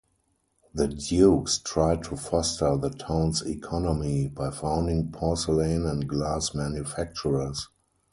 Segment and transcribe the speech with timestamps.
[0.73, 7.69] The dukes tried to foster the town's economy by founding porcelain and glass manufactures.